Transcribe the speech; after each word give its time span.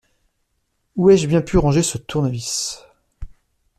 Où 0.95 1.09
ai-je 1.11 1.27
bien 1.27 1.43
pu 1.43 1.59
ranger 1.59 1.83
ce 1.83 1.99
tournevis? 1.99 2.83